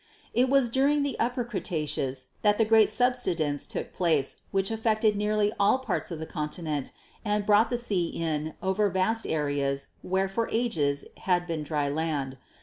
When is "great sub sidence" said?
2.65-3.67